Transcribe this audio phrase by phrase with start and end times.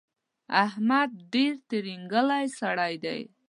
[0.65, 3.21] احمد ډېر ترینګلی سړی دی.